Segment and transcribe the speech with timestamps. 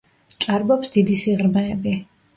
[0.45, 1.95] ჭარბობს დიდი სიღრმეები.